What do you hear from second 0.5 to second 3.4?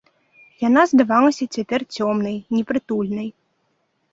Яна здавалася цяпер цёмнай, непрытульнай.